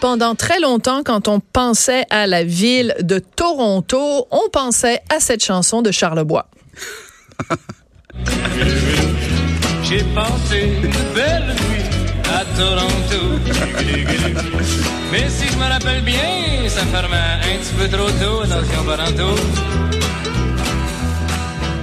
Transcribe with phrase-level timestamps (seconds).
[0.00, 5.44] Pendant très longtemps, quand on pensait à la ville de Toronto, on pensait à cette
[5.44, 6.48] chanson de Charlebois.
[9.84, 11.84] J'ai passé une belle nuit
[12.34, 13.38] à Toronto.
[15.12, 19.36] Mais si je me rappelle bien, ça fermait un petit peu trop tôt dans Paranto.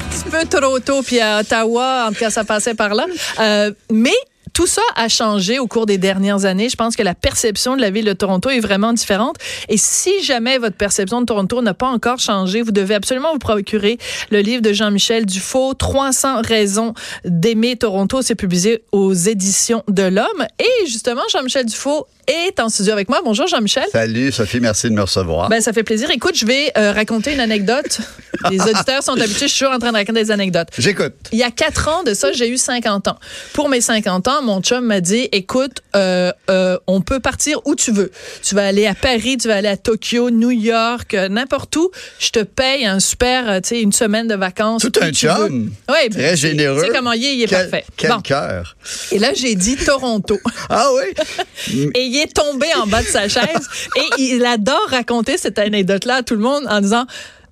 [0.01, 3.05] Un petit peu Toronto, puis à Ottawa, en tout cas, ça passait par là.
[3.39, 4.17] Euh, mais
[4.57, 6.67] tout ça a changé au cours des dernières années.
[6.67, 9.35] Je pense que la perception de la ville de Toronto est vraiment différente.
[9.69, 13.37] Et si jamais votre perception de Toronto n'a pas encore changé, vous devez absolument vous
[13.37, 13.99] procurer
[14.31, 18.23] le livre de Jean-Michel Dufault, 300 raisons d'aimer Toronto.
[18.23, 20.47] C'est publié aux éditions de l'Homme.
[20.57, 23.21] Et justement, Jean-Michel Dufault est en studio avec moi.
[23.23, 23.85] Bonjour Jean-Michel.
[23.91, 25.49] Salut Sophie, merci de me recevoir.
[25.49, 26.09] Ben, ça fait plaisir.
[26.11, 27.99] Écoute, je vais euh, raconter une anecdote.
[28.51, 30.67] Les auditeurs sont habitués, je suis toujours en train de raconter des anecdotes.
[30.77, 31.13] J'écoute.
[31.31, 33.17] Il y a quatre ans de ça, j'ai eu 50 ans.
[33.53, 37.73] Pour mes 50 ans, mon chum m'a dit, écoute, euh, euh, on peut partir où
[37.75, 38.11] tu veux.
[38.43, 41.89] Tu vas aller à Paris, tu vas aller à Tokyo, New York, n'importe où.
[42.19, 44.81] Je te paye un super, tu sais, une semaine de vacances.
[44.83, 45.71] Tout un chum.
[45.89, 46.81] Ouais, Très généreux.
[46.81, 47.85] Tu sais comment il est, il est Quel, parfait.
[47.95, 48.21] Quel Bon.
[48.21, 48.75] cœur.
[49.11, 50.39] Et là, j'ai dit Toronto.
[50.69, 51.87] Ah oui?
[51.95, 53.67] Et il est tombé en bas de sa chaise.
[53.95, 57.05] Et il adore raconter cette anecdote-là à tout le monde en disant.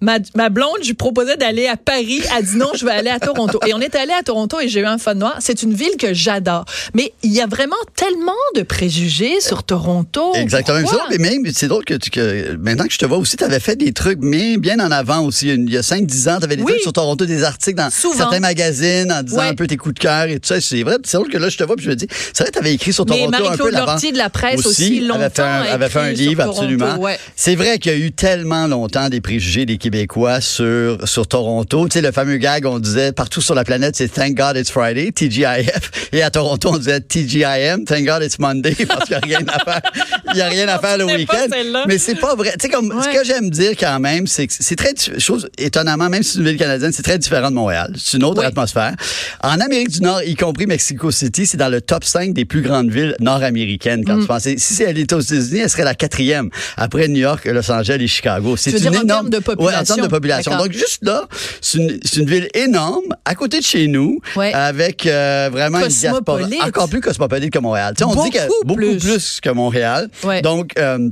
[0.06, 2.22] Ma, ma blonde, je lui proposais d'aller à Paris.
[2.38, 3.59] Elle dit non, je vais aller à Toronto.
[3.67, 5.38] Et on est allé à Toronto et j'ai eu un fun noir.
[5.39, 6.66] C'est une ville que j'adore.
[6.94, 10.34] Mais il y a vraiment tellement de préjugés sur Toronto.
[10.36, 10.78] Exactement.
[10.78, 11.00] C'est Pourquoi?
[11.08, 13.44] drôle, mais même, c'est drôle que, tu- que maintenant que je te vois aussi, tu
[13.44, 15.47] avais fait des trucs bien, bien en avant aussi.
[15.47, 16.73] Il y a 5-10 ans, tu avais des Oui.
[16.73, 18.16] trucs sur Toronto, des articles dans Souvent.
[18.17, 20.62] certains magazines en disant un peu tes coups de cœur et tout ça.
[20.62, 20.97] C'est vrai.
[21.03, 22.74] C'est drôle que là, je te vois puis je me dis, c'est vrai, tu avais
[22.75, 23.74] écrit sur Mais Toronto un peu Marie-Claude.
[23.88, 26.97] Lortie de la presse aussi, longtemps avait fait un, avait fait un livre, Toronto, absolument.
[27.00, 27.18] ouais.
[27.35, 29.94] C'est vrai qu'il y a eu tellement longtemps des préjugés des Québécois
[30.41, 31.88] sur, sur Toronto.
[31.88, 34.69] Tu sais, le fameux gag, on disait partout sur la planète, c'est Thank God it's
[34.72, 36.09] Friday, TGIF.
[36.11, 39.45] Et à Toronto, on disait TGIM, Thank God it's Monday, parce qu'il n'y a rien
[39.47, 39.81] à faire.
[40.29, 41.47] Il n'y a rien à faire le week-end.
[41.88, 42.51] Mais c'est pas vrai.
[42.59, 46.09] Tu sais, comme, ce que j'aime dire quand même, c'est que c'est très, chose étonnamment,
[46.09, 47.94] même si c'est une ville canadienne, c'est très différent de Montréal.
[47.97, 48.45] C'est une autre Oui.
[48.45, 48.94] atmosphère.
[49.41, 52.62] En Amérique du Nord, y compris Mexico City, c'est dans le top 5 des plus
[52.62, 54.22] grandes villes nord-américaines quand Mm.
[54.22, 54.44] tu penses.
[54.44, 57.97] Si c'est- elle était aux États-Unis, elle serait la quatrième après New York, Los Angeles
[58.01, 58.56] et Chicago.
[58.57, 60.57] C'est une dire énorme de Ouais, de population.
[60.57, 61.28] Donc juste là,
[61.62, 64.53] c'est une, ville énorme à côté de chez nous, Ouais.
[64.53, 67.94] avec euh, vraiment une diaspora encore plus cosmopolite que Montréal.
[67.97, 68.97] Tu sais, on dit que Beaucoup beaucoup plus.
[68.97, 70.09] plus, que Montréal.
[70.24, 70.41] Ouais.
[70.41, 71.09] Donc euh,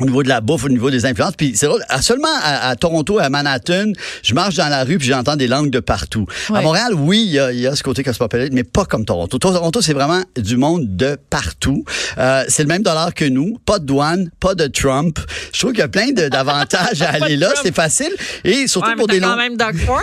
[0.00, 1.34] au niveau de la bouffe, au niveau des influences.
[1.36, 3.92] Puis c'est drôle, seulement à, à Toronto, à Manhattan,
[4.22, 6.26] je marche dans la rue puis j'entends des langues de partout.
[6.50, 6.58] Ouais.
[6.58, 9.38] À Montréal, oui, il y a, y a ce côté cosmopolite, mais pas comme Toronto.
[9.38, 11.84] Toronto, c'est vraiment du monde de partout.
[12.18, 15.18] Euh, c'est le même dollar que nous, pas de douane, pas de Trump.
[15.52, 18.10] Je trouve qu'il y a plein d'avantages à aller là, c'est facile.
[18.44, 19.36] Et surtout Ouais, mais pour des quand longs...
[19.36, 20.00] même Doug Ford,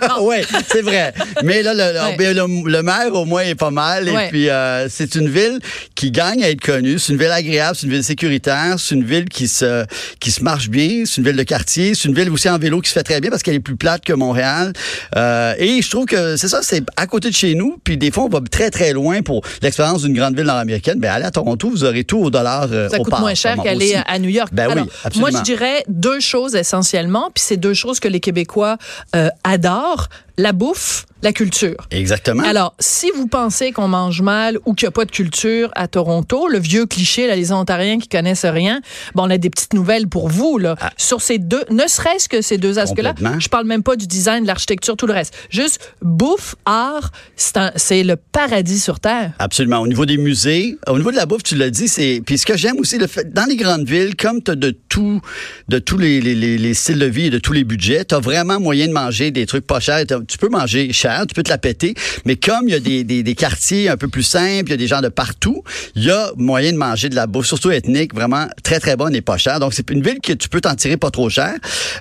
[0.00, 0.36] là, oui,
[0.70, 1.12] c'est vrai.
[1.42, 2.34] Mais là, le, Ouais.
[2.34, 4.08] le, le maire, au moins, est pas mal.
[4.08, 5.58] Et puis, euh, c'est une ville
[5.94, 6.98] qui gagne à être connue.
[6.98, 9.84] C'est une ville agréable, c'est une ville sécuritaire, c'est une ville qui se,
[10.18, 12.80] qui se marche bien, c'est une ville de quartier, c'est une ville aussi en vélo
[12.80, 14.72] qui se fait très bien parce qu'elle est plus plate que Montréal.
[15.16, 17.78] Euh, et je trouve que c'est ça, c'est à côté de chez nous.
[17.84, 20.98] Puis des fois, on va très, très loin pour l'expérience d'une grande ville nord-américaine.
[20.98, 22.66] Ben, allez à Toronto, vous aurez tout au dollar.
[22.72, 24.48] euh, Ça au coûte part, moins cher qu'aller à New York.
[24.52, 25.30] Ben oui, absolument.
[25.30, 28.78] Moi, je dirais deux choses essentiellement, puis c'est deux choses que les Québécois
[29.14, 31.76] euh, adorent la bouffe, la culture.
[31.90, 32.44] Exactement.
[32.44, 35.88] Alors, si vous pensez qu'on mange mal ou qu'il n'y a pas de culture à
[35.88, 38.80] Toronto, le vieux cliché, là, les Ontariens qui connaissent rien,
[39.16, 42.40] bon, on a des petites nouvelles pour vous, là, sur ces deux, ne serait-ce que
[42.40, 43.14] ces deux aspects-là.
[43.24, 43.32] Ah.
[43.40, 45.34] Je parle même pas du design, de l'architecture, tout le reste.
[45.50, 49.32] Juste bouffe, art, c'est le paradis sur Terre.
[49.40, 49.80] Absolument.
[49.80, 52.22] Au niveau des musées, au niveau de la bouffe, tu l'as dit, c'est.
[52.24, 54.70] Puis ce que j'aime aussi, le fait, dans les grandes villes, comme tu as de
[54.88, 55.20] tout,
[55.66, 58.14] de tous les, les, les, les styles de vie et de tous les budgets, tu
[58.14, 59.98] as vraiment moyen de manger des trucs pas chers.
[60.28, 61.94] Tu peux manger cher, tu peux te la péter,
[62.24, 64.74] mais comme il y a des, des, des quartiers un peu plus simples, il y
[64.74, 65.62] a des gens de partout,
[65.94, 69.14] il y a moyen de manger de la bouffe, surtout ethnique, vraiment très très bonne
[69.14, 69.58] et pas chère.
[69.60, 71.54] Donc c'est une ville que tu peux t'en tirer pas trop cher.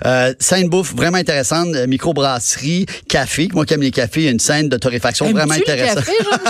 [0.06, 3.47] Euh, scène bouffe vraiment intéressante, euh, microbrasserie, café.
[3.53, 6.03] Moi qui aime les cafés, il y a une scène de torréfaction vraiment intéressante.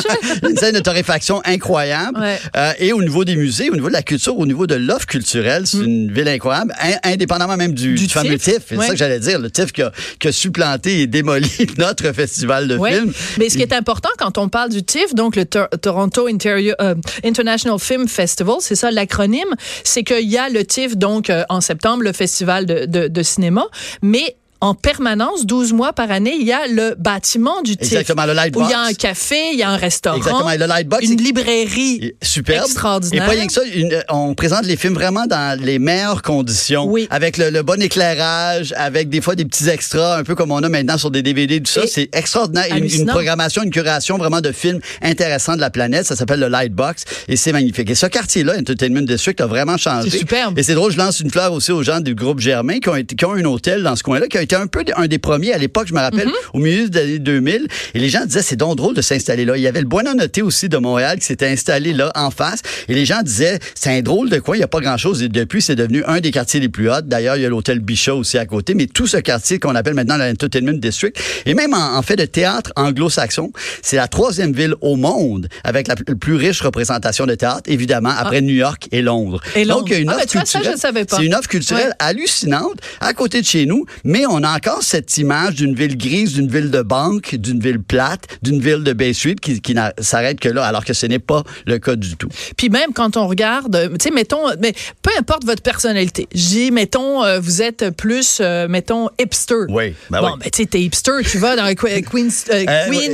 [0.49, 2.19] une scène de torréfaction incroyable.
[2.19, 2.39] Ouais.
[2.55, 5.05] Euh, et au niveau des musées, au niveau de la culture, au niveau de l'offre
[5.05, 8.63] culturelle, c'est une ville incroyable, in- indépendamment même du, Du du fameux TIFF, TIFF.
[8.69, 8.85] C'est ouais.
[8.87, 11.47] ça que j'allais dire, le TIFF qui a, qui a supplanté et démoli
[11.77, 13.13] notre festival de Oui, films.
[13.37, 16.75] mais ce qui est important quand on parle du TIFF, donc le Tor- Toronto Interior-
[16.81, 19.53] euh, International Film Festival, c'est ça l'acronyme,
[19.83, 23.23] c'est qu'il y a le TIFF donc euh, en septembre, le festival de, de, de
[23.23, 23.65] cinéma,
[24.01, 27.91] mais en permanence, 12 mois par année, il y a le bâtiment du TIFF.
[27.93, 28.69] Exactement, le Où il Lightbox.
[28.71, 30.17] y a un café, il y a un restaurant.
[30.17, 32.13] Exactement, et le Lightbox, Une librairie.
[32.21, 32.65] Superbe.
[32.65, 33.23] Extraordinaire.
[33.23, 36.85] Et pas rien que ça, une- on présente les films vraiment dans les meilleures conditions.
[36.85, 37.07] Oui.
[37.09, 40.63] Avec le, le bon éclairage, avec des fois des petits extras, un peu comme on
[40.63, 41.81] a maintenant sur des DVD, tout ça.
[41.87, 42.65] C'est extraordinaire.
[42.75, 46.05] Une, programmation, une curation vraiment de films intéressants de la planète.
[46.05, 47.89] Ça s'appelle le Lightbox et c'est magnifique.
[47.89, 50.09] Et ce quartier-là, Entertainment District, a vraiment changé.
[50.09, 50.57] C'est superbe.
[50.57, 52.95] Et c'est drôle, je lance une fleur aussi aux gens du groupe Germain qui ont,
[53.03, 55.53] qui ont un hôtel dans ce coin-là, qui a été un peu un des premiers
[55.53, 57.67] à l'époque, je me rappelle, au milieu des années 2000.
[57.93, 59.57] Et les gens disaient, c'est donc drôle de s'installer là.
[59.57, 62.61] Il y avait le Buena Noté aussi de Montréal qui s'était installé là, en face.
[62.87, 65.21] Et les gens disaient, c'est un drôle de quoi, il n'y a pas grand-chose.
[65.21, 67.01] Et depuis, c'est devenu un des quartiers les plus hauts.
[67.03, 68.73] D'ailleurs, il y a l'hôtel Bichat aussi à côté.
[68.73, 72.25] Mais tout ce quartier qu'on appelle maintenant l'Entertainment District, et même en, en fait de
[72.25, 73.51] théâtre anglo-saxon,
[73.81, 78.41] c'est la troisième ville au monde avec la plus, riche représentation de théâtre, évidemment, après
[78.41, 79.41] New York et Londres.
[79.55, 79.79] Et Londres.
[79.81, 81.05] Donc, il y a une Ah, offre ben, ça, je culturelle.
[81.09, 81.93] C'est une offre culturelle Ouais.
[81.99, 86.33] hallucinante à côté de chez nous, mais on a encore cette image d'une ville grise,
[86.33, 90.39] d'une ville de banque, d'une ville plate, d'une ville de Bay Street qui, qui s'arrête
[90.39, 92.29] que là, alors que ce n'est pas le cas du tout.
[92.57, 96.27] Puis même quand on regarde, euh, tu sais, mettons, mais peu importe votre personnalité.
[96.33, 99.55] Je dis, mettons, euh, vous êtes plus, euh, mettons, hipster.
[99.69, 100.39] Oui, ben bon, oui.
[100.43, 102.31] ben tu sais, t'es hipster, tu vas dans Queen, Queen oui,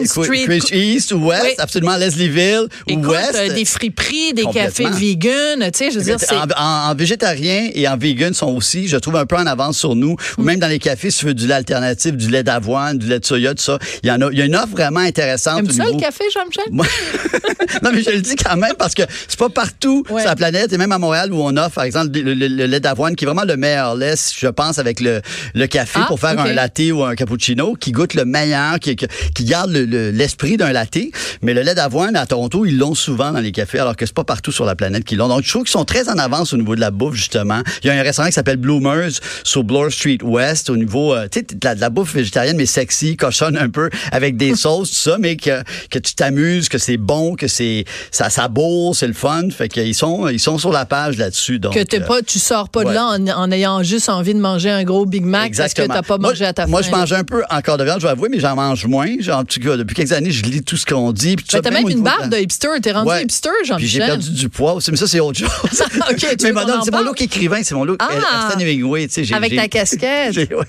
[0.07, 0.45] Street.
[0.45, 1.49] Queen East ou West, Oui.
[1.57, 3.53] absolument Leslieville ou West.
[3.53, 6.35] des friperies, des cafés vegan, tu sais, je veux dire, c'est...
[6.35, 9.77] En, en- en végétarien et en vegan sont aussi, je trouve, un peu en avance
[9.77, 10.15] sur nous.
[10.37, 10.45] Ou Mm.
[10.45, 13.19] même dans les cafés, si tu veux du lait alternatif, du lait d'avoine, du lait
[13.19, 13.79] de soya, tout ça.
[14.03, 15.59] Il y en a, il y a une offre vraiment intéressante.
[15.59, 16.63] Aimes au ça niveau- le café, Jean-Michel?
[17.83, 20.21] Non, mais je le dis quand même parce que c'est pas partout Ouais.
[20.21, 22.65] sur la planète et même à Montréal où on offre, par exemple, le, le- le
[22.65, 25.21] lait d'avoine qui est vraiment le meilleur lait, je pense, avec le,
[25.53, 28.95] le café Ah, pour faire un latte ou un cappuccino qui goûte le meilleur, qui,
[29.41, 30.97] garde le- le- l'esprit d'un latte.
[31.41, 34.13] Mais le lait d'avoine à Toronto, ils l'ont souvent dans les cafés alors que c'est
[34.15, 35.27] pas partout sur la planète qu'ils l'ont.
[35.27, 37.61] Donc, je trouve qu'ils sont très en avance au niveau de la bouffe, justement.
[37.83, 39.11] Il y a un restaurant qui s'appelle Bloomers
[39.43, 42.55] sur Bloor Street West au niveau, euh, tu sais, de la, de la bouffe végétarienne,
[42.55, 46.69] mais sexy, cochonne un peu, avec des sauces, tout ça, mais que, que tu t'amuses,
[46.69, 49.49] que c'est bon, que c'est, ça, ça bourre, c'est le fun.
[49.49, 51.59] Fait qu'ils sont, ils sont sur la page là-dessus.
[51.59, 52.93] Donc, que t'es euh, pas, tu sors pas de ouais.
[52.93, 56.01] là en, en ayant juste envie de manger un gros Big Mac parce que t'as
[56.01, 56.89] pas Moi, mangé à ta Moi, faim.
[56.91, 59.07] je mange un peu encore de viande, je vais avouer, mais j'en mange moins.
[59.19, 61.35] Genre, en tout cas, depuis quelques années, je lis tout ce qu'on dit.
[61.35, 63.23] puis Mais ça, t'as même une barbe de hipster, t'es rendu Ouais.
[63.23, 65.49] hipster, Puis j'ai perdu du poids aussi, mais ça, c'est autre chose.
[66.09, 67.97] Ok, tu mais madame, c'est mon look écrivain, c'est mon look.
[67.99, 68.49] Ah!
[68.59, 69.23] Hemingway, tu sais.
[69.23, 70.35] j'ai- Avec ta casquette.
[70.35, 70.65] Ouais,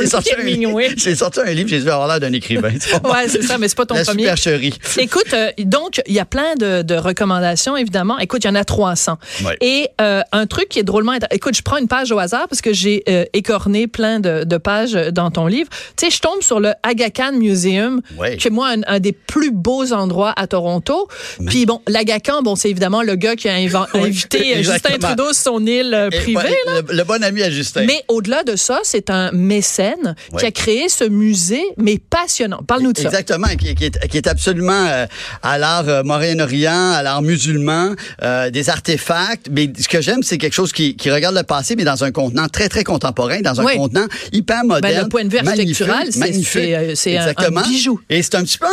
[0.00, 2.70] J'ai sorti, un, sorti livre, j'ai dû avoir l'air d'un écrivain.
[3.04, 4.22] Ouais, c'est ça, mais c'est pas ton La premier.
[4.22, 4.74] supercherie.
[4.98, 8.18] Écoute, euh, donc, il y a plein de, de recommandations, évidemment.
[8.18, 9.18] Écoute, il y en a 300.
[9.44, 9.56] Ouais.
[9.60, 11.12] Et euh, un truc qui est drôlement...
[11.30, 14.56] Écoute, je prends une page au hasard parce que j'ai euh, écorné plein de, de
[14.56, 15.68] pages dans ton livre.
[15.96, 18.36] Tu sais, je tombe sur le Aga Khan Museum, Ouais.
[18.36, 21.08] qui est, moi, un, un des plus beaux endroits à Toronto.
[21.46, 24.98] Puis bon, l'Aga Khan, bon, c'est évidemment le gars qui a Oui, invité Justin.
[24.98, 26.36] Trudeau sur son île Et, privée.
[26.36, 26.80] ouais, là.
[26.88, 27.84] le, le bon ami à Justin.
[27.86, 32.60] Mais au-delà de ça, c'est un mécène qui a créé ce musée, mais passionnant.
[32.66, 33.04] Parle-nous de ça.
[33.08, 35.06] Exactement, qui, qui est, qui est absolument euh,
[35.42, 39.46] à l'art euh, Moyen-Orient, à l'art musulman, euh, des artefacts.
[39.50, 42.12] Mais ce que j'aime, c'est quelque chose qui, qui regarde le passé, mais dans un
[42.12, 43.76] contenant très, très contemporain, dans un Oui.
[43.76, 44.94] contenant hyper moderne.
[44.94, 48.00] Ben, le point de vue architectural, c'est- euh, c'est un- un bijou.
[48.10, 48.66] Et c'est un petit peu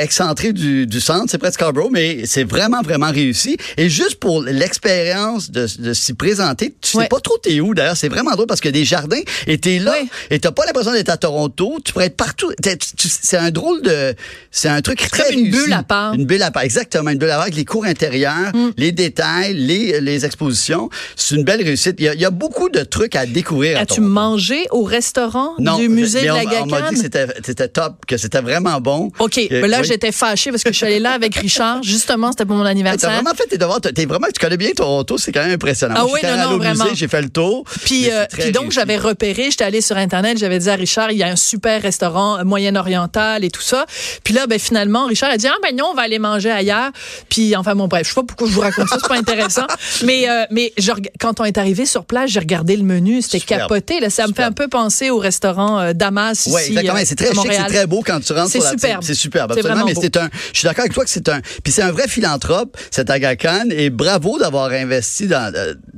[0.00, 3.56] excentré du, du centre, c'est presque Scarborough, mais c'est vraiment, vraiment réussi.
[3.76, 7.08] Et juste pour l'expérience de, de s'y présenter, tu sais Ouais.
[7.08, 7.96] pas trop t'es où, d'ailleurs.
[7.96, 9.20] C'est vraiment drôle parce que des jardins,
[9.60, 9.94] t'es là.
[10.30, 12.50] Et t'as pas l'impression d'être à Toronto, tu pourrais être partout.
[12.98, 14.14] C'est un drôle de...
[14.50, 15.64] C'est un truc très comme une réussi.
[15.64, 16.14] bulle à part.
[16.14, 17.10] Une bulle à part, exactement.
[17.10, 18.70] Une bulle à part avec les cours intérieurs, Mm.
[18.76, 20.90] les détails, les, les expositions.
[21.16, 21.96] C'est une belle réussite.
[21.98, 25.54] Il y, a, il y a beaucoup de trucs à découvrir As-tu mangé au restaurant
[25.58, 27.32] Non, du musée mais de la On m'a dit que Gacane?
[27.44, 29.10] c'était top, que c'était vraiment bon.
[29.18, 29.86] OK, Que- mais là, oui.
[29.86, 31.82] j'étais fâchée parce que je suis allée là avec Richard.
[31.82, 33.10] Justement, c'était pour mon T'as anniversaire.
[33.12, 33.80] vraiment fait tes devoirs.
[33.80, 35.94] T'es vraiment, tu connais bien Toronto, c'est quand même impressionnant.
[35.96, 36.84] Ah Moi, oui, non, non, au vraiment.
[36.94, 37.64] j'ai fait le tour.
[37.84, 41.18] Puis, euh, puis donc, j'avais repéré, j'étais allée sur Internet, j'avais dit à Richard, il
[41.18, 43.86] y a un super restaurant euh, moyen-oriental et tout ça.
[44.24, 46.90] Puis là, ben, finalement, Richard a dit, ah ben non, on va aller manger ailleurs.
[47.28, 49.66] Puis, enfin, bon, bref, je sais pas pourquoi je vous raconte ça, c'est pas intéressant.
[50.04, 50.90] Mais, euh, mais je
[51.20, 54.00] quand on est arrivé sur place, j'ai regardé le menu, c'était capoté.
[54.00, 56.98] Là, ça me fait un peu penser au restaurant euh, Damas Oui, exactement.
[57.04, 59.02] c'est très chic, c'est très beau quand tu rentres C'est sur la superbe.
[59.02, 59.86] C'est superbe, C'est absolument.
[59.86, 60.28] Mais c'est un.
[60.52, 61.40] Je suis d'accord avec toi que c'est un.
[61.62, 65.52] Puis c'est un vrai philanthrope, cet Aga Khan, et bravo d'avoir investi dans,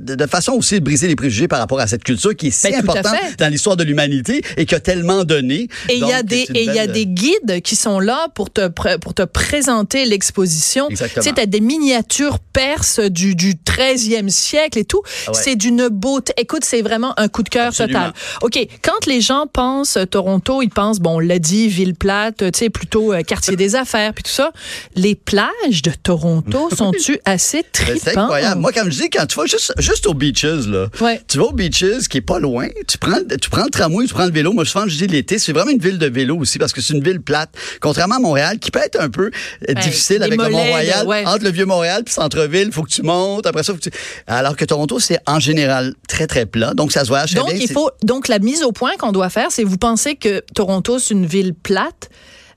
[0.05, 2.51] de, de façon aussi de briser les préjugés par rapport à cette culture qui est
[2.51, 5.67] si Ben, importante dans l'histoire de l'humanité et qui a tellement donné.
[5.89, 7.75] Et il y a des c'est une et il y a belle- des guides qui
[7.75, 10.89] sont là pour te pour te présenter l'exposition.
[10.89, 11.23] Exactement.
[11.23, 15.01] Tu sais, t'as des miniatures perses du du 13e siècle et tout.
[15.27, 15.37] Ah ouais.
[15.41, 16.33] C'est d'une beauté.
[16.37, 18.13] Écoute, c'est vraiment un coup de cœur total.
[18.41, 22.37] OK, quand les gens pensent euh, Toronto, ils pensent bon, on l'a dit, ville plate,
[22.51, 24.51] tu sais, plutôt euh, quartier des affaires puis tout ça.
[24.95, 28.17] Les plages de Toronto sont-tu assez Ben, C'est tripantes?
[28.17, 28.61] incroyable.
[28.61, 31.21] Moi, comme je dis, quand tu vas juste, juste aux beaches, là, Ouais.
[31.27, 34.13] tu vas aux beaches qui est pas loin, tu prends, tu prends le tramway, tu
[34.13, 34.53] prends le vélo.
[34.53, 36.93] Moi, souvent, je dis l'été, c'est vraiment une ville de vélo aussi parce que c'est
[36.93, 37.49] une ville plate.
[37.81, 39.31] Contrairement à Montréal, qui peut être un peu
[39.69, 41.07] euh, difficile des avec le Mont-Royal.
[41.07, 41.25] ouais.
[41.25, 43.45] Entre le Vieux-Montréal puis centre-ville, faut que tu montes.
[43.45, 43.91] Après ça, faut que tu...
[44.27, 46.73] Alors que Toronto, c'est en général très, très plat.
[46.73, 47.57] Donc, ça se voyage Donc, bien.
[47.61, 50.99] il faut, donc, la mise au point qu'on doit faire, c'est vous pensez que Toronto,
[50.99, 52.09] c'est une ville plate,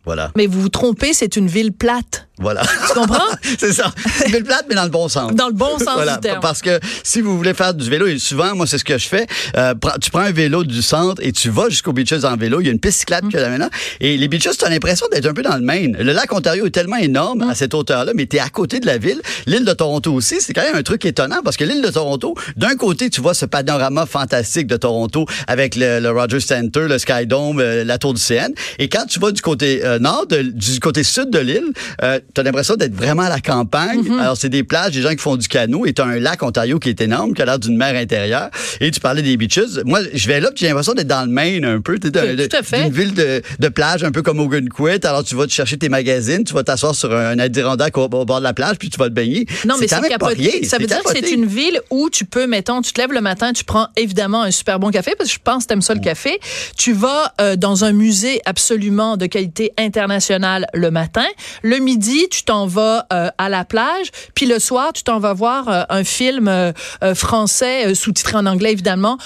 [0.04, 0.30] Voilà.
[0.36, 2.27] mais vous vous trompez, c'est une ville plate.
[2.40, 2.62] Voilà.
[2.62, 3.18] Tu comprends?
[3.58, 3.92] c'est ça.
[4.16, 5.34] C'est une ville plate, mais dans le bon sens.
[5.34, 6.40] Dans le bon sens Voilà, du terme.
[6.40, 9.06] Parce que si vous voulez faire du vélo, et souvent, moi, c'est ce que je
[9.08, 9.26] fais,
[9.56, 12.60] euh, tu prends un vélo du centre et tu vas jusqu'aux beaches en vélo.
[12.60, 13.30] Il y a une piste cyclable Mm.
[13.30, 13.70] qui est là maintenant.
[14.00, 15.96] Et les beaches, tu as l'impression d'être un peu dans le Maine.
[15.98, 17.50] Le lac Ontario est tellement énorme Mm.
[17.50, 19.20] à cette hauteur-là, mais tu es à côté de la ville.
[19.46, 22.34] L'île de Toronto aussi, c'est quand même un truc étonnant parce que l'île de Toronto,
[22.56, 26.98] d'un côté, tu vois ce panorama fantastique de Toronto avec le, le Rogers Center, le
[26.98, 28.52] Sky Dome, euh, la tour du CN.
[28.78, 32.20] Et quand tu vas du côté euh, nord, de- du côté sud de l'île, euh,
[32.34, 34.02] tu as l'impression d'être vraiment à la campagne.
[34.02, 34.20] Mm-hmm.
[34.20, 36.42] Alors, c'est des plages, des gens qui font du canot et tu as un lac
[36.42, 38.50] Ontario qui est énorme, qui a l'air d'une mer intérieure.
[38.80, 39.82] Et tu parlais des beaches.
[39.84, 41.98] Moi, je vais là, puis j'ai l'impression d'être dans le Maine un peu.
[41.98, 42.10] Tu.
[42.10, 45.04] D'une ville de, de plage un peu comme Ogunquit.
[45.04, 48.24] Alors, tu vas te chercher tes magazines, tu vas t'asseoir sur un Adirondack au, au
[48.24, 49.46] bord de la plage, puis tu vas te baigner.
[49.66, 50.64] Non, mais c'est capoté.
[50.64, 53.20] Ça veut dire que c'est une ville où tu peux, mettons, tu te lèves le
[53.20, 55.94] matin, tu prends évidemment un super bon café, parce que je pense que t'aimes ça
[55.94, 56.38] le café.
[56.76, 61.26] Tu vas euh, dans un musée absolument de qualité internationale le matin.
[61.62, 64.08] Le midi, tu t'en vas euh, à la plage.
[64.34, 66.72] Puis le soir, tu t'en vas voir euh, un film euh,
[67.14, 69.18] français, sous-titré en anglais, évidemment,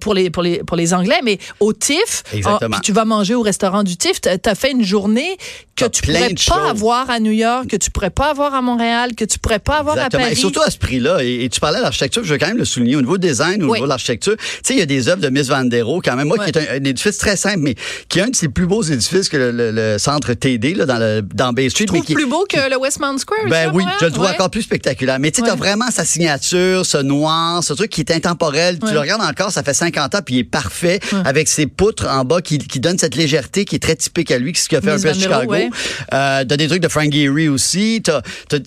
[0.00, 2.22] pour, les, pour, les, pour les Anglais, mais au TIFF.
[2.30, 2.42] Puis
[2.82, 4.20] tu vas manger au restaurant du TIFF.
[4.20, 5.36] Tu as fait une journée
[5.76, 6.70] que tu pourrais pas choses.
[6.70, 9.76] avoir à New York, que tu pourrais pas avoir à Montréal, que tu pourrais pas
[9.78, 10.22] avoir Exactement.
[10.22, 10.32] à Paris.
[10.32, 11.22] Et surtout à ce prix-là.
[11.22, 12.96] Et, et tu parlais de l'architecture, je veux quand même le souligner.
[12.96, 13.72] Au niveau design, au Oui.
[13.74, 16.00] niveau de l'architecture, tu sais, il y a des œuvres de Miss Van der Rohe,
[16.04, 16.50] quand même, moi, Ouais.
[16.50, 17.74] qui est un, un édifice très simple, mais
[18.08, 20.84] qui est un de ses plus beaux édifices que le, le- le centre TD, là,
[20.86, 21.86] dans, le, dans Bay Street.
[21.92, 23.48] Mais qui- plus beau que le Westmount Square?
[23.48, 24.30] Ben oui, je le trouve Ouais.
[24.32, 25.18] encore plus spectaculaire.
[25.18, 25.48] Mais tu sais, Ouais.
[25.50, 28.78] t'as vraiment sa signature, ce noir, ce truc qui est intemporel.
[28.82, 28.88] Ouais.
[28.88, 32.06] Tu le regardes encore, ça fait 50 ans, puis il est parfait, avec ses poutres
[32.08, 34.78] en bas qui, qui donnent cette légèreté qui est très typique à lui, ce qu'il
[34.78, 35.54] a fait Miss un peu à Chicago.
[35.54, 38.02] Euh, t'as des trucs de Frank Gehry aussi.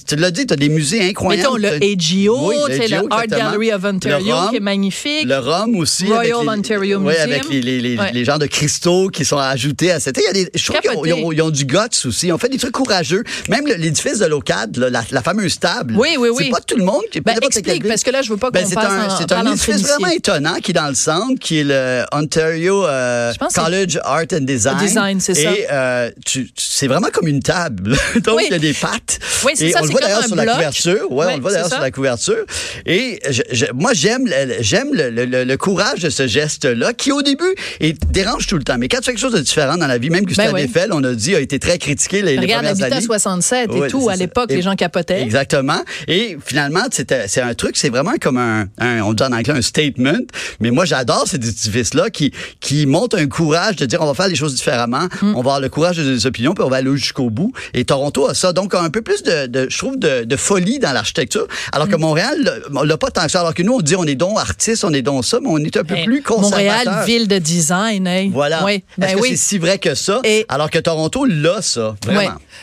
[0.07, 1.41] Tu l'as dit, t'as des musées incroyables.
[1.41, 3.27] Mettons le AGO, Oui, tu sais, le AGO, Art.
[3.27, 5.25] Gallery of Ontario, qui est magnifique.
[5.25, 6.05] Le Rhum aussi.
[6.07, 7.21] Royal avec les, Ontario oui, Museum.
[7.23, 8.11] avec les, les, les, Ouais.
[8.13, 10.17] les genres de cristaux qui sont ajoutés à cette.
[10.17, 12.27] Il y a des, je trouve qu'ils ont, ont du guts aussi.
[12.27, 13.23] Ils ont fait des trucs courageux.
[13.49, 15.95] Même le- l'édifice de l'OCAD, la, la fameuse table.
[15.97, 16.45] Oui, oui, oui.
[16.45, 18.63] C'est pas tout le monde qui Ben, explique, parce que là, je veux pas Ben,
[18.63, 21.59] qu'on c'est passe un, c'est un édifice vraiment étonnant qui est dans le centre, qui
[21.59, 24.77] est le Ontario euh, que c'est- College Art and Design.
[24.77, 25.51] Design, c'est ça.
[25.51, 26.09] Et euh,
[26.57, 27.95] c'est vraiment comme une table.
[28.23, 28.43] Donc, Oui.
[28.47, 29.19] il y a des pattes.
[29.45, 31.11] Oui, c'est ça, on le c'est voit d'ailleurs sur la couverture.
[31.11, 32.45] Ouais, Oui, on le voit c'est d'ailleurs sur la couverture.
[32.85, 36.93] Et je- je- moi, j'aime le- j'aime le, le- le- le courage de ce geste-là,
[36.93, 38.77] qui au début est, dérange tout le temps.
[38.77, 40.61] Mais quand tu fais quelque chose de différent dans la vie, même Gustave Ben oui.
[40.61, 43.05] Eiffel, on a dit, a été très critiqué les, les Regarde, premières Habitat années.
[43.41, 45.21] 67 et Ouais, tout, à l'époque, les gens capotaient.
[45.21, 45.79] Exactement.
[46.07, 49.61] Et finalement, c'est un truc, c'est vraiment comme un, un- on dit en anglais un
[49.61, 50.17] statement.
[50.59, 54.27] Mais moi, j'adore cet édifice-là qui, qui montre un courage de dire on va faire
[54.27, 55.29] les choses différemment, Mm.
[55.31, 57.53] on va avoir le courage de des opinions, puis on va aller jusqu'au bout.
[57.73, 58.53] Et Toronto a ça.
[58.53, 61.47] Donc, un peu plus de, de- je trouve, de, de folie dans l'architecture.
[61.71, 61.91] Alors Mm.
[61.91, 63.39] que Montréal, on l'a pas tant que ça.
[63.41, 65.57] Alors que nous, on dit on est donc artistes, on est donc ça, mais on
[65.57, 66.85] est un peu Hey, plus conservateur.
[66.85, 68.07] Montréal, ville de design.
[68.07, 68.29] hey.
[68.29, 68.63] Voilà.
[68.65, 69.29] Oui, ben Est-ce que oui.
[69.31, 70.19] c'est si vrai que ça?
[70.23, 71.95] Et- Alors que Toronto l'a ça.
[72.05, 72.21] Vraiment?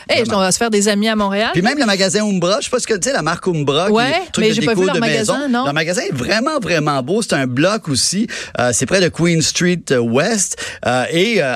[0.09, 0.37] Hey, Vraiment.
[0.37, 1.49] on va se faire des amis à Montréal.
[1.53, 3.87] Puis même le magasin Umbra, je sais pas ce que tu sais, la marque Umbra,
[3.87, 5.49] qui Ouais, est truc mais de déco de magasin, maison.
[5.49, 5.65] non.
[5.65, 7.21] Leur magasin est vraiment, vraiment beau.
[7.21, 8.27] C'est un bloc aussi.
[8.59, 10.57] Euh, c'est près de Queen Street euh, West.
[10.85, 11.55] Euh, et euh,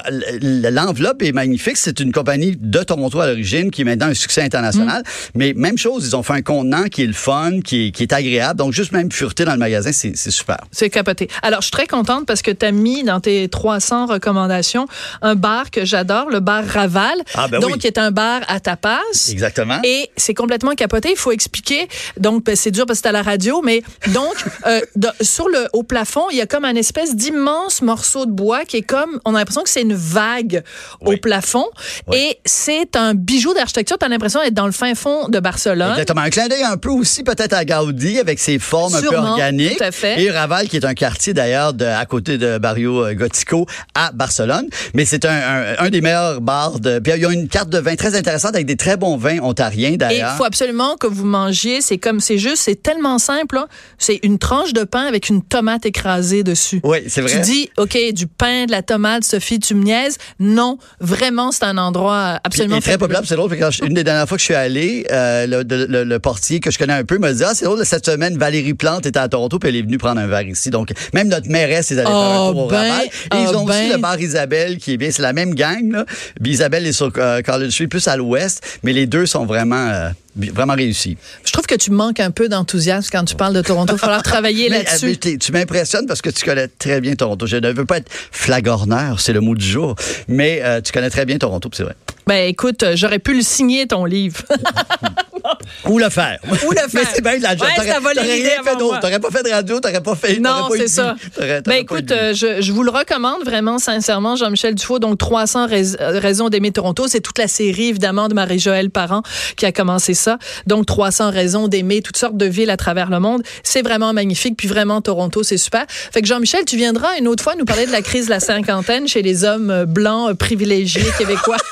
[0.71, 1.77] l'enveloppe est magnifique.
[1.77, 5.01] C'est une compagnie de Toronto à l'origine qui est maintenant un succès international.
[5.03, 5.29] Mm.
[5.35, 8.03] Mais même chose, ils ont fait un contenant qui est le fun, qui est, qui
[8.03, 8.57] est agréable.
[8.59, 10.57] Donc juste même fureter dans le magasin, c'est c'est super.
[10.71, 11.27] C'est capoté.
[11.41, 14.87] Alors, je suis très contente parce que tu as mis dans tes 300 recommandations
[15.21, 17.15] un bar que j'adore, le bar Raval.
[17.35, 17.79] Ah, ben donc, oui.
[17.79, 18.99] qui est un bar à tapas.
[19.29, 19.79] Exactement.
[19.83, 21.09] Et c'est complètement capoté.
[21.11, 21.87] Il faut expliquer.
[22.17, 23.83] Donc, ben, c'est dur parce que c'est à la radio, mais
[24.13, 24.33] donc,
[24.67, 28.31] euh, de- sur le au plafond, il y a comme un espèce d'immense morceau de
[28.31, 30.63] bois qui est comme, on a l'impression que c'est une vague
[31.01, 31.15] Oui.
[31.15, 31.65] au plafond.
[32.07, 32.17] Oui.
[32.17, 33.97] Et c'est un bijou d'architecture.
[33.97, 35.91] Tu as l'impression d'être dans le fin fond de Barcelone.
[35.91, 36.21] Exactement.
[36.21, 39.31] Un clin d'œil un peu aussi peut-être à Gaudi avec ses formes un peu Sûrement,
[39.31, 39.77] organiques.
[39.77, 40.21] tout à fait.
[40.21, 44.67] Et Raval qui est un quartier d'ailleurs à côté de Barrio euh, Gotico à Barcelone.
[44.93, 46.99] Mais c'est un, un, un des meilleurs bars de.
[46.99, 49.17] Puis il y a une carte de vin très intéressante avec des très très bon
[49.17, 50.35] vin ontarien Et il d'ailleurs.
[50.37, 51.81] faut absolument que vous mangiez.
[51.81, 53.55] C'est comme, c'est juste, c'est tellement simple.
[53.55, 53.67] là.
[53.97, 56.79] C'est une tranche de pain avec une tomate écrasée dessus.
[56.83, 57.31] Oui, c'est vrai.
[57.31, 60.17] Tu dis, OK, du pain, de la tomate, Sophie, tu me niaises.
[60.39, 63.85] Non, vraiment, c'est un endroit Puis, absolument est très populaire, puis c'est drôle, parce que
[63.85, 66.69] une des dernières fois que je suis allé, euh, le, le- le- le portier que
[66.71, 69.27] je connais un peu m'a dit Ah, c'est drôle, cette semaine, Valérie Plante était à
[69.27, 70.69] Toronto, puis elle est venue prendre un verre ici.
[70.69, 72.83] Donc, même notre mairesse, ils allaient faire un Oh, tour au ben.
[73.05, 73.91] Et ils oh, ont aussi ben.
[73.93, 76.05] le bar Isabelle, qui est bien, c'est la même gang, là.
[76.41, 79.87] Puis Isabelle est sur euh, College Street, plus à l'ouest, mais les deux sont vraiment,
[79.89, 81.17] euh, vraiment réussis.
[81.45, 83.93] Je trouve que tu manques un peu d'enthousiasme quand tu parles de Toronto.
[83.93, 85.17] Il va falloir travailler euh, là-dessus.
[85.17, 87.47] tu m'impressionnes parce que tu connais très bien Toronto.
[87.47, 89.95] Je ne veux pas être flagorneur, c'est le mot du jour,
[90.27, 91.95] mais euh, tu connais très bien Toronto, c'est vrai.
[92.27, 94.43] Ben, écoute, j'aurais pu le signer, ton livre.
[95.85, 96.39] Ou le faire.
[96.49, 97.11] Ou le Mais faire.
[97.13, 97.67] c'est bien de la job.
[97.77, 98.99] Ouais, ça va rien fait d'autre.
[98.99, 100.39] T'aurais pas fait de radio, t'aurais pas fait.
[100.39, 101.15] Non, c'est ça.
[101.35, 104.99] T'aurais- Ben écoute, euh, je, je vous le recommande vraiment sincèrement, Jean-Michel Dufault.
[104.99, 109.21] Donc 300 rais- euh, raisons d'aimer Toronto, c'est toute la série évidemment de Marie-Joëlle Parent
[109.57, 110.37] qui a commencé ça.
[110.67, 113.43] Donc 300 raisons d'aimer toutes sortes de villes à travers le monde.
[113.63, 115.85] C'est vraiment magnifique, puis vraiment Toronto, c'est super.
[115.89, 118.39] Fait que Jean-Michel, tu viendras une autre fois nous parler de la crise de la
[118.39, 121.57] cinquantaine chez les hommes euh, blancs privilégiés québécois.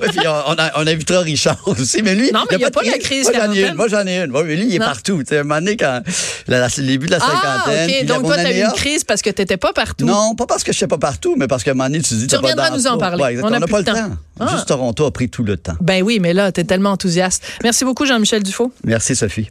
[0.00, 2.32] Ouais, puis on, on, a- on invitera Richard aussi, mais lui.
[2.32, 3.74] Non, mais il y a pas de crise Moi, j'en ai une.
[3.74, 4.32] Moi, j'en ai une.
[4.32, 4.86] Mais lui, il est Non.
[4.86, 5.18] partout.
[5.22, 6.00] Tu sais, un moment donné, quand
[6.48, 7.90] le début de la ah, cinquantaine.
[7.90, 7.96] ok.
[7.98, 10.04] puis Donc toi, t'as eu une crise parce que t'étais pas partout?
[10.04, 12.14] Non, pas parce que je sais pas partout, mais parce qu'à un moment donné, tu
[12.14, 12.26] dis.
[12.26, 13.22] Tu pas reviendras dans- nous en parler.
[13.22, 13.40] Ouais.
[13.42, 13.94] On n'a pas le temps.
[13.94, 14.10] temps.
[14.40, 14.48] Ah.
[14.52, 15.74] Juste Toronto a pris tout le temps.
[15.80, 17.44] Ben oui, mais là, t'es tellement enthousiaste.
[17.62, 18.72] Merci beaucoup, Jean-Michel Dufault.
[18.84, 19.48] Merci, Sophie.